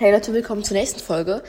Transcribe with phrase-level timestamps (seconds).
[0.00, 1.42] Hey Leute, willkommen zur nächsten Folge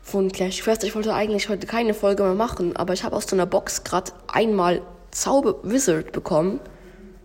[0.00, 0.84] von Clash Quest.
[0.84, 3.82] Ich wollte eigentlich heute keine Folge mehr machen, aber ich habe aus so einer Box
[3.82, 6.60] gerade einmal Zauber Wizard bekommen.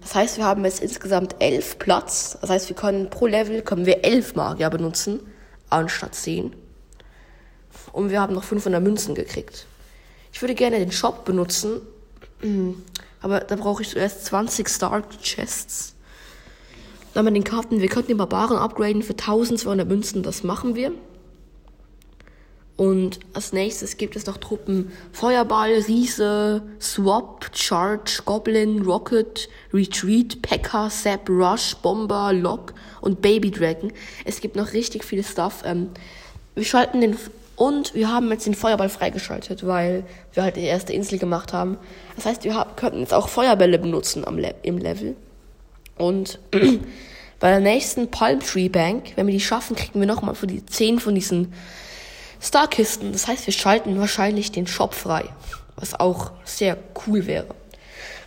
[0.01, 2.39] Das heißt, wir haben jetzt insgesamt elf Platz.
[2.41, 5.19] Das heißt, wir können pro Level können wir elf Magier benutzen,
[5.69, 6.55] anstatt zehn.
[7.91, 9.67] Und wir haben noch 500 Münzen gekriegt.
[10.33, 11.81] Ich würde gerne den Shop benutzen,
[13.21, 15.93] aber da brauche ich zuerst 20 Star Chests.
[17.15, 20.91] Dann mit den Karten, wir könnten die Barbaren upgraden für 1200 Münzen, das machen wir.
[22.75, 30.89] Und als nächstes gibt es noch Truppen Feuerball, Riese, Swap, Charge, Goblin, Rocket, Retreat, P.E.K.K.A.,
[30.89, 33.93] Zap, Rush, Bomber, Lock und Baby Dragon.
[34.25, 35.63] Es gibt noch richtig viel Stuff.
[35.65, 35.91] Ähm,
[36.53, 37.17] wir schalten den
[37.55, 41.77] und wir haben jetzt den Feuerball freigeschaltet, weil wir halt die erste Insel gemacht haben.
[42.17, 45.15] Das heißt, wir haben, könnten jetzt auch Feuerbälle benutzen am Le im Level.
[45.97, 46.39] Und
[47.39, 50.65] bei der nächsten Palm Tree Bank, wenn wir die schaffen, kriegen wir nochmal für die
[50.65, 51.53] 10 von diesen
[52.41, 53.11] Starkisten.
[53.11, 55.25] Das heißt, wir schalten wahrscheinlich den Shop frei.
[55.75, 57.47] Was auch sehr cool wäre.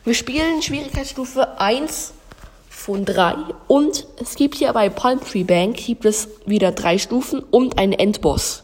[0.04, 2.12] Wir spielen Schwierigkeitsstufe 1
[2.68, 3.34] von 3.
[3.66, 7.92] Und es gibt hier bei Palm Tree Bank gibt es wieder drei Stufen und einen
[7.92, 8.62] Endboss.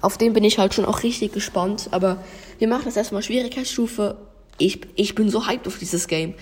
[0.00, 1.88] Auf den bin ich halt schon auch richtig gespannt.
[1.90, 2.22] Aber
[2.58, 4.16] wir machen jetzt erstmal Schwierigkeitsstufe.
[4.58, 6.34] Ich, ich bin so hyped auf dieses Game.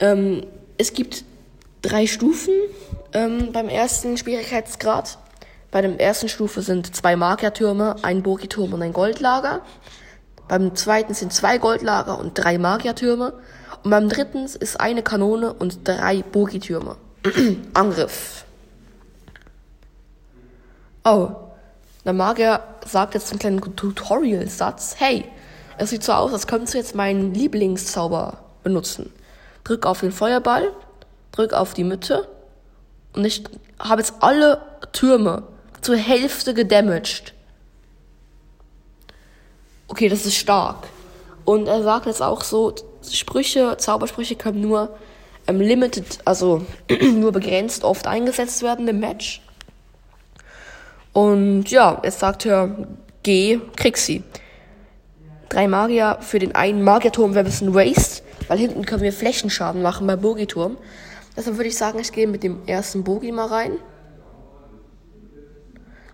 [0.00, 0.46] Ähm,
[0.78, 1.24] es gibt
[1.82, 2.54] drei Stufen
[3.12, 5.18] ähm, beim ersten Schwierigkeitsgrad.
[5.70, 9.60] Bei der ersten Stufe sind zwei Magiertürme, ein Bogiturm und ein Goldlager.
[10.48, 13.34] Beim zweiten sind zwei Goldlager und drei Magiertürme.
[13.84, 16.96] Und beim dritten ist eine Kanone und drei Bogitürme.
[17.74, 18.44] Angriff.
[21.04, 21.28] Oh.
[22.04, 24.96] Der Magier sagt jetzt einen kleinen Tutorial-Satz.
[24.98, 25.26] Hey,
[25.76, 29.12] es sieht so aus, als könntest du jetzt meinen Lieblingszauber benutzen.
[29.64, 30.72] Drück auf den Feuerball,
[31.32, 32.28] drück auf die Mitte
[33.14, 33.44] und ich
[33.78, 34.60] habe jetzt alle
[34.92, 35.42] Türme
[35.80, 37.34] zur Hälfte gedamaged.
[39.88, 40.88] Okay, das ist stark.
[41.44, 42.74] Und er sagt jetzt auch so,
[43.10, 44.96] Sprüche, Zaubersprüche können nur
[45.46, 46.64] ähm, limited, also
[47.02, 49.42] nur begrenzt oft eingesetzt werden im Match.
[51.12, 52.86] Und ja, jetzt sagt er,
[53.22, 54.22] geh, krieg sie.
[55.48, 59.80] Drei Magier für den einen Magierturm wäre ein bisschen Waste, weil hinten können wir Flächenschaden
[59.80, 60.76] machen bei Bogiturm.
[61.36, 63.74] Deshalb würde ich sagen, ich gehe mit dem ersten Bogi mal rein.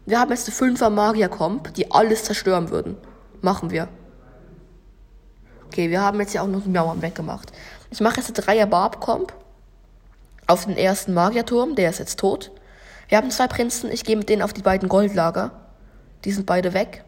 [0.04, 2.98] Wir haben jetzt eine 5er Magier-Comp, die alles zerstören würden.
[3.40, 3.88] Machen wir.
[5.64, 7.52] Okay, wir haben jetzt ja auch noch die Mauern weggemacht.
[7.90, 9.32] Ich mache jetzt eine 3er Barb-Comp
[10.46, 12.50] auf den ersten Magierturm, der ist jetzt tot.
[13.08, 15.52] Wir haben zwei Prinzen, ich gehe mit denen auf die beiden Goldlager.
[16.26, 17.02] Die sind beide weg.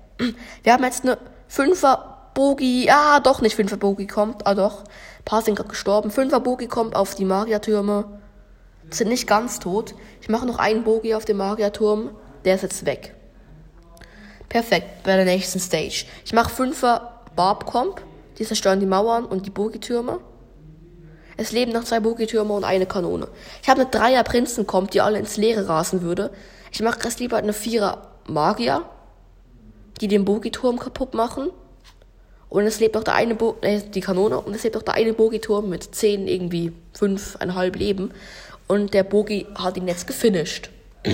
[0.62, 1.18] Wir haben jetzt eine
[1.50, 4.82] 5er Bogi, ah, doch nicht 5er Bogi kommt, ah doch.
[4.82, 6.12] Ein paar sind gerade gestorben.
[6.12, 8.04] 5er Bogi kommt auf die Magiertürme.
[8.90, 9.96] Sind nicht ganz tot.
[10.20, 12.10] Ich mache noch einen Bogi auf dem Magierturm.
[12.44, 13.16] Der ist jetzt weg.
[14.48, 16.04] Perfekt, bei der nächsten Stage.
[16.24, 17.00] Ich mache 5er
[17.34, 18.02] Barb Comp.
[18.38, 20.20] Die zerstören die Mauern und die Bogitürme.
[21.36, 23.26] Es leben noch zwei Bogitürme und eine Kanone.
[23.64, 26.30] Ich habe eine Dreier Prinzen kommt, die alle ins Leere rasen würde.
[26.70, 28.82] Ich mache erst lieber eine Vierer Magier,
[30.00, 31.50] die den Bogiturm kaputt machen.
[32.48, 34.94] Und es lebt noch der eine Bo äh, die Kanone und es lebt noch der
[34.94, 38.12] eine Bogiturm mit zehn irgendwie fünfeinhalb Leben.
[38.66, 40.70] Und der Bogi hat ihn jetzt gefinisht.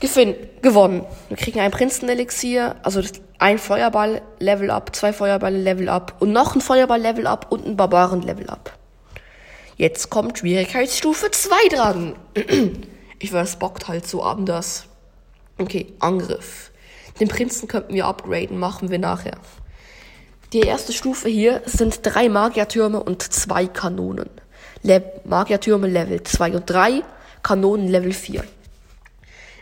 [0.00, 1.04] Gefin gewonnen.
[1.28, 3.02] Wir kriegen ein Prinzenelixier, also
[3.38, 7.66] ein Feuerball Level Up, zwei Feuerballe Level Up und noch ein Feuerball Level Up und
[7.66, 8.72] ein Barbaren Level Up.
[9.76, 12.16] Jetzt kommt Schwierigkeitsstufe 2 dran.
[13.18, 14.86] ich weiß, bockt halt so anders.
[15.58, 16.69] Okay, Angriff.
[17.20, 19.36] Den Prinzen könnten wir upgraden, machen wir nachher.
[20.52, 24.30] Die erste Stufe hier sind drei Magiertürme und zwei Kanonen.
[24.82, 27.02] Le Magiertürme Level 2 und 3,
[27.42, 28.42] Kanonen Level 4.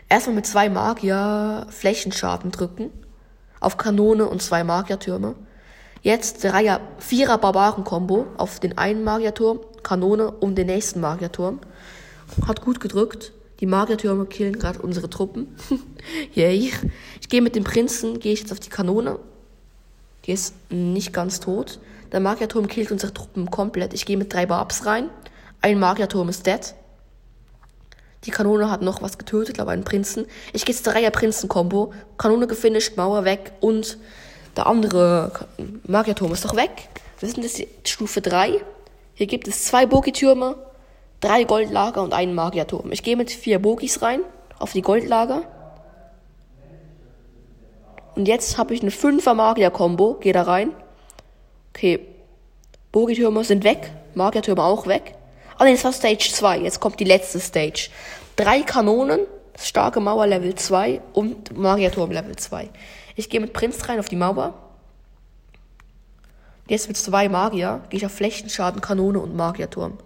[0.07, 2.89] Erstmal mit zwei Magier Flächenschaden drücken.
[3.59, 5.35] Auf Kanone und zwei Magiertürme.
[6.01, 11.59] Jetzt Dreier, Vierer Barbaren-Kombo auf den einen Magierturm, Kanone um den nächsten Magierturm.
[12.47, 13.33] Hat gut gedrückt.
[13.59, 15.55] Die Magiertürme killen gerade unsere Truppen.
[16.33, 16.71] Yay.
[17.19, 19.19] Ich gehe mit dem Prinzen, gehe ich jetzt auf die Kanone.
[20.25, 21.79] Die ist nicht ganz tot.
[22.11, 23.93] Der Magierturm killt unsere Truppen komplett.
[23.93, 25.09] Ich gehe mit drei Barbs rein.
[25.61, 26.73] Ein Magierturm ist dead.
[28.25, 30.25] Die Kanone hat noch was getötet, aber einen Prinzen.
[30.53, 31.93] Ich gehe jetzt Dreier Prinzen-Kombo.
[32.17, 33.97] Kanone gefinisht, Mauer weg und
[34.57, 35.31] der andere
[35.83, 36.89] Magierturm ist doch weg.
[37.19, 38.61] Wir sind jetzt Stufe 3.
[39.13, 40.55] Hier gibt es zwei Bogitürme,
[41.19, 42.91] drei Goldlager und einen Magierturm.
[42.91, 44.21] Ich gehe mit vier Bogis rein
[44.57, 45.43] auf die Goldlager.
[48.15, 50.15] Und jetzt habe ich eine 5er Magier-Kombo.
[50.15, 50.71] Gehe da rein.
[51.73, 52.05] Okay.
[52.91, 53.91] Bogitürme sind weg.
[54.15, 55.15] Magiertürme auch weg.
[55.57, 56.59] Ah, nee, das war Stage 2.
[56.59, 57.89] Jetzt kommt die letzte Stage.
[58.35, 59.21] drei Kanonen,
[59.57, 62.69] starke Mauer Level 2 und Magierturm Level 2.
[63.15, 64.53] Ich gehe mit Prinz rein auf die Mauer.
[66.67, 69.97] Jetzt mit zwei Magier gehe ich auf Flechtenschaden, Kanone und Magierturm.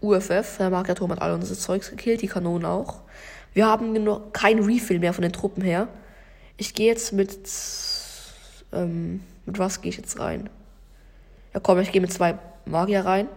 [0.00, 3.02] UFF, der Magierturm hat alle unsere Zeugs gekillt, die Kanonen auch.
[3.52, 5.88] Wir haben nur kein Refill mehr von den Truppen her.
[6.56, 7.38] Ich gehe jetzt mit.
[8.72, 10.50] Ähm, mit was gehe ich jetzt rein?
[11.54, 13.28] Ja komm, ich gehe mit zwei Magier rein.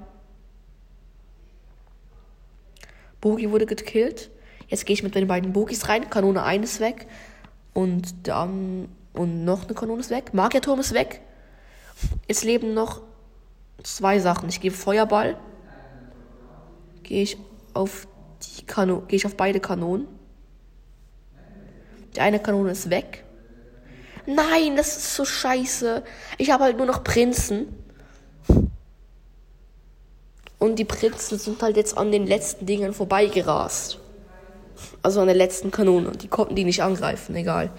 [3.21, 4.29] Bogi wurde gekillt.
[4.67, 6.09] Jetzt gehe ich mit den beiden Bogis rein.
[6.09, 7.07] Kanone 1 ist weg.
[7.73, 8.89] Und dann.
[9.13, 10.33] Und noch eine Kanone ist weg.
[10.33, 11.21] Magierturm ist weg.
[12.27, 13.01] Jetzt leben noch
[13.83, 14.49] zwei Sachen.
[14.49, 15.37] Ich gebe Feuerball.
[17.11, 17.37] Gehe ich
[17.73, 18.07] auf
[18.41, 19.03] die Kanone.
[19.09, 20.07] Gehe ich auf beide Kanonen.
[22.15, 23.25] Die eine Kanone ist weg.
[24.25, 26.03] Nein, das ist so scheiße.
[26.37, 27.67] Ich habe halt nur noch Prinzen.
[30.57, 33.99] Und die Prinzen sind halt jetzt an den letzten Dingen vorbeigerast.
[35.03, 36.13] Also an der letzten Kanone.
[36.13, 37.71] Die konnten die nicht angreifen, egal.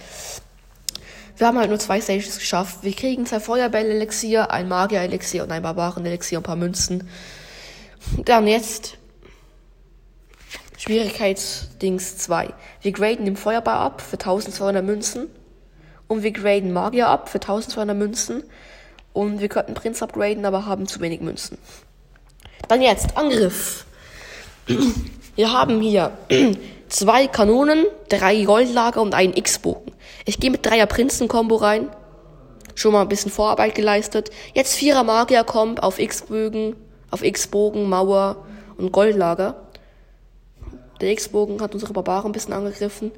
[1.39, 2.81] Wir haben halt nur zwei Stages geschafft.
[2.83, 7.09] Wir kriegen zwei Feuerbälle-Elixier, ein Magier-Elixier und ein Barbaren-Elixier und ein paar Münzen.
[8.27, 8.99] Dann jetzt
[10.83, 12.49] Schwierigkeitsdings 2.
[12.81, 15.29] Wir graden den Feuerball ab für 1200 Münzen.
[16.09, 18.43] Und wir graden Magier ab für 1200 Münzen.
[19.13, 21.57] Und wir könnten Prinz upgraden, aber haben zu wenig Münzen.
[22.67, 23.87] Dann jetzt Angriff.
[25.37, 26.11] Wir haben hier
[26.89, 29.93] zwei Kanonen, drei Goldlager und einen X-Bogen.
[30.25, 31.91] Ich gehe mit dreier Prinzen-Kombo rein.
[32.75, 34.31] Schon mal ein bisschen Vorarbeit geleistet.
[34.53, 36.75] Jetzt vierer Magier-Komb auf X-Bögen,
[37.13, 38.45] auf X-Bogen, Mauer
[38.77, 39.62] und Goldlager.
[41.03, 43.11] Der X-Bogen hat unsere Barbaren ein bisschen angegriffen.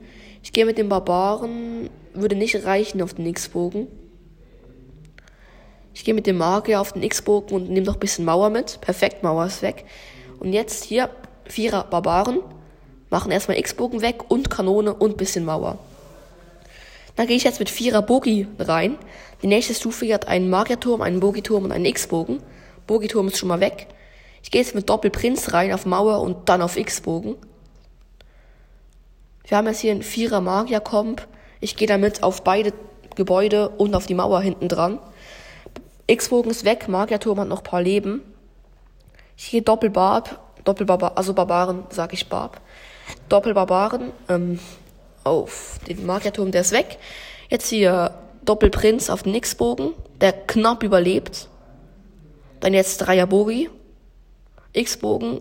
[0.43, 3.89] Ich gehe mit den Barbaren, würde nicht reichen auf den X-Bogen.
[5.93, 8.81] Ich gehe mit dem Magier auf den X-Bogen und nehme noch ein bisschen Mauer mit.
[8.81, 9.85] Perfekt, Mauer ist weg.
[10.41, 11.11] Und jetzt hier
[11.45, 12.41] vierer Barbaren
[13.11, 15.79] machen erstmal X-Bogen weg und Kanone und bisschen Mauer.
[17.17, 18.97] Dann gehe ich jetzt mit vierer Bogi rein.
[19.43, 22.43] Die nächste Stufe hat einen Magierturm, einen Bogiturm und einen X-Bogen.
[22.87, 23.89] Bogiturm ist schon mal weg.
[24.43, 27.37] Ich gehe jetzt mit Doppelprinz rein auf Mauer und dann auf X-Bogen.
[29.47, 31.27] Wir haben jetzt hier einen Vierer Magier-Komp.
[31.61, 32.73] Ich gehe damit auf beide
[33.15, 34.99] Gebäude und auf die Mauer hinten dran.
[36.07, 38.23] X-Bogen ist weg, Magierturm hat noch ein paar Leben.
[39.37, 42.61] Ich gehe Doppelbarb, Doppelbarbar, also Barbaren, sag ich Barb.
[43.29, 44.59] Doppelbarbaren ähm,
[45.25, 46.99] auf den Magierturm, der ist weg.
[47.49, 48.15] Jetzt hier
[48.45, 51.49] Doppelprinz auf den X-Bogen, der knapp überlebt.
[52.61, 53.71] Dann jetzt Dreier Bogi,
[54.73, 55.41] X-Bogen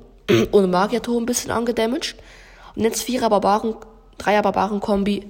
[0.52, 2.16] und Magierturm ein bisschen angedamaged.
[2.76, 3.76] Und jetzt Vierer Barbaren,
[4.24, 5.26] Dreier Barbaren-Kombi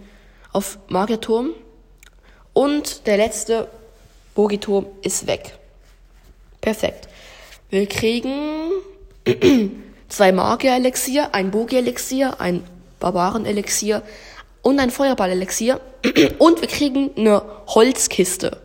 [0.51, 1.49] auf Magierturm.
[2.53, 3.67] Und der letzte
[4.35, 5.57] Bogiturm ist weg.
[6.61, 7.07] Perfekt.
[7.69, 8.71] Wir kriegen
[10.09, 12.63] zwei Magier-Elixier, ein Bogi-Elixier, ein
[12.99, 14.03] Barbaren-Elixier
[14.61, 15.81] und ein Feuerball-Elixier.
[16.37, 18.57] Und wir kriegen eine Holzkiste.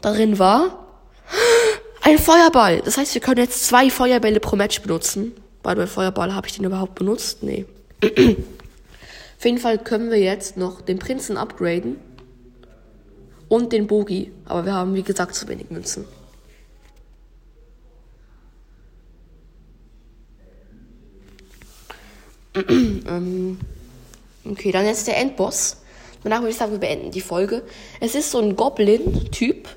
[0.00, 0.86] Darin war
[2.02, 2.80] ein Feuerball.
[2.84, 5.32] Das heißt, wir können jetzt zwei Feuerbälle pro Match benutzen.
[5.62, 7.42] Bei Feuerball habe ich den überhaupt benutzt?
[7.42, 7.66] Nee.
[9.38, 11.98] Auf jeden Fall können wir jetzt noch den Prinzen upgraden.
[13.48, 14.32] Und den Bogi.
[14.44, 16.04] Aber wir haben, wie gesagt, zu wenig Münzen.
[22.68, 23.58] ähm,
[24.44, 25.76] okay, dann jetzt der Endboss.
[26.24, 27.62] Danach würde ich sagen, wir beenden die Folge.
[28.00, 29.68] Es ist so ein Goblin-Typ.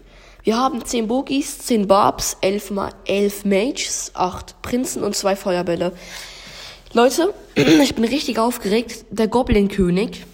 [0.43, 5.91] Wir haben 10 Bogis, 10 Barbs, 11, Ma 11 Mages, 8 Prinzen und 2 Feuerbälle.
[6.93, 9.05] Leute, ich bin richtig aufgeregt.
[9.11, 10.25] Der Goblin-König.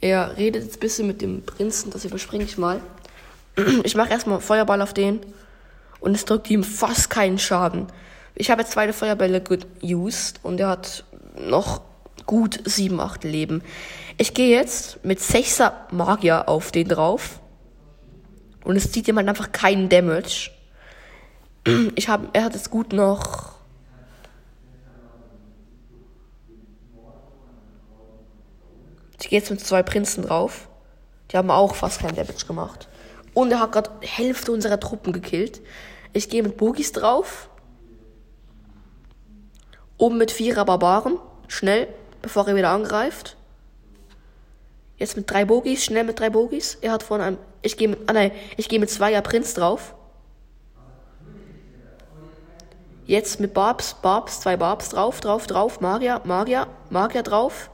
[0.00, 2.80] Er redet jetzt ein bisschen mit dem Prinzen, das überspringe ich mal.
[3.84, 5.20] Ich mache erstmal Feuerball auf den
[6.00, 7.86] und es drückt ihm fast keinen Schaden.
[8.34, 9.42] Ich habe jetzt zwei Feuerbälle
[9.82, 11.04] used und er hat
[11.38, 11.80] noch
[12.26, 13.62] gut 7, 8 Leben.
[14.18, 17.40] Ich gehe jetzt mit 6er Magier auf den drauf
[18.64, 20.50] und es zieht halt einfach keinen Damage.
[21.96, 23.56] Ich habe, er hat jetzt gut noch
[29.26, 30.68] Ich gehe jetzt mit zwei Prinzen drauf.
[31.32, 32.86] Die haben auch fast kein Damage gemacht.
[33.34, 35.60] Und er hat gerade Hälfte unserer Truppen gekillt.
[36.12, 37.50] Ich gehe mit Bogis drauf.
[39.98, 41.18] Oben mit vierer Barbaren.
[41.48, 41.88] Schnell,
[42.22, 43.36] bevor er wieder angreift.
[44.96, 46.78] Jetzt mit drei Bogis, schnell mit drei Bogis.
[46.80, 47.38] Er hat vorne einem.
[47.62, 48.08] Ich gehe mit.
[48.08, 49.96] Ah nein, ich gehe mit zweier Prinz drauf.
[53.06, 55.80] Jetzt mit Barbs, Barbs, zwei Barbs drauf, drauf, drauf.
[55.80, 57.70] Magier, Magier, Magier drauf.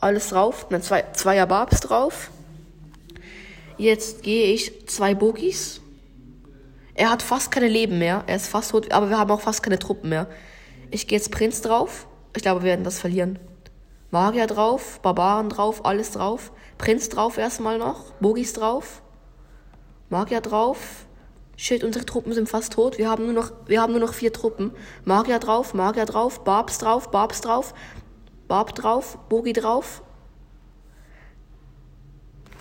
[0.00, 0.66] Alles drauf.
[0.70, 2.30] Dann zwei, zweier Barbs drauf.
[3.76, 5.82] Jetzt gehe ich zwei Bogis.
[6.94, 8.24] Er hat fast keine Leben mehr.
[8.26, 10.26] Er ist fast tot, aber wir haben auch fast keine Truppen mehr.
[10.90, 12.06] Ich gehe jetzt Prinz drauf.
[12.34, 13.38] Ich glaube, wir werden das verlieren.
[14.10, 16.52] Magier drauf, Barbaren drauf, alles drauf.
[16.78, 18.12] Prinz drauf erstmal noch.
[18.20, 19.02] Bogis drauf.
[20.08, 21.06] Magier drauf.
[21.62, 22.98] Shit, unsere Truppen sind fast tot.
[22.98, 24.72] Wir haben nur noch, wir haben nur noch vier Truppen.
[25.04, 27.72] Magier drauf, Magier drauf, Barbs drauf, Barbs drauf,
[28.48, 30.02] Barb drauf, Bogi drauf.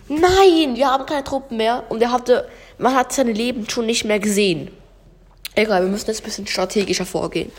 [0.08, 1.86] Nein, wir haben keine Truppen mehr.
[1.90, 4.70] Und er hatte, man hat seine Leben schon nicht mehr gesehen.
[5.56, 7.52] Egal, wir müssen jetzt ein bisschen strategischer vorgehen.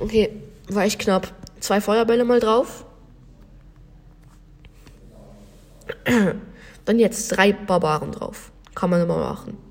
[0.00, 0.30] Okay,
[0.68, 1.30] war echt knapp.
[1.60, 2.86] Zwei Feuerbälle mal drauf.
[6.86, 8.50] Dann jetzt drei Barbaren drauf.
[8.74, 9.65] Kann man immer machen.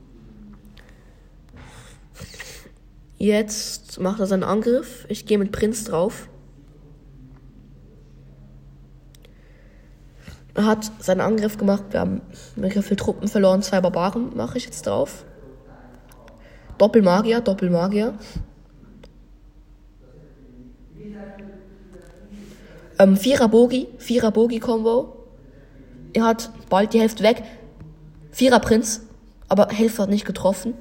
[3.26, 5.08] Jetzt macht er seinen Angriff.
[5.10, 6.30] Ich gehe mit Prinz drauf.
[10.54, 11.86] Er hat seinen Angriff gemacht.
[11.90, 12.22] Wir haben
[12.56, 13.64] mega viele Truppen verloren.
[13.64, 15.26] Zwei Barbaren mache ich jetzt drauf.
[16.78, 18.14] Doppelmagier, Doppelmagier.
[23.00, 25.26] Ähm, Vierer Bogi, Vierer Bogi Combo.
[26.14, 27.42] Er hat bald die Hälfte weg.
[28.30, 29.02] Vierer Prinz,
[29.48, 30.76] aber Hälfte hat nicht getroffen.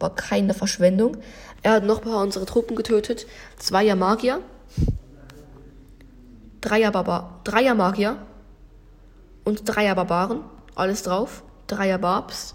[0.00, 1.18] War keine Verschwendung.
[1.62, 3.26] Er hat noch ein paar unserer Truppen getötet.
[3.58, 4.40] Zweier Magier.
[6.60, 8.16] Dreier Barbar, Dreier Magier.
[9.44, 10.40] Und Dreier Barbaren.
[10.74, 11.42] Alles drauf.
[11.66, 12.54] Dreier Barbs.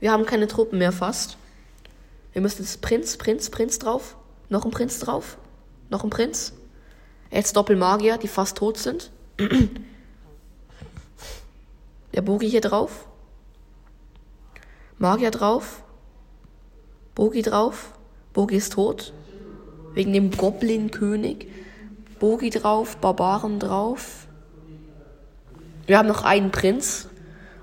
[0.00, 1.36] Wir haben keine Truppen mehr fast.
[2.32, 4.16] Wir müssen jetzt Prinz, Prinz, Prinz drauf.
[4.48, 5.38] Noch ein Prinz drauf.
[5.88, 6.52] Noch ein Prinz.
[7.30, 9.10] Jetzt Doppelmagier, die fast tot sind.
[12.14, 13.06] Der Bogi hier drauf.
[14.98, 15.83] Magier drauf.
[17.14, 17.92] Bogi drauf.
[18.32, 19.12] Bogi ist tot.
[19.94, 21.48] Wegen dem Goblin-König.
[22.18, 24.26] Bogi drauf, Barbaren drauf.
[25.86, 27.08] Wir haben noch einen Prinz.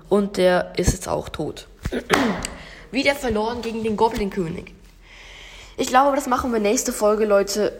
[0.08, 1.68] Und der ist jetzt auch tot.
[2.90, 4.74] Wieder verloren gegen den Goblin-König.
[5.78, 7.72] Ich glaube, das machen wir nächste Folge, Leute.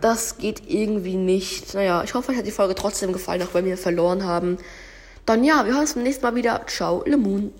[0.00, 1.74] Das geht irgendwie nicht.
[1.74, 4.58] Naja, ich hoffe, euch hat die Folge trotzdem gefallen, auch wenn wir verloren haben.
[5.26, 6.62] Dann ja, wir hören uns beim nächsten Mal wieder.
[6.66, 7.52] Ciao, Lemon.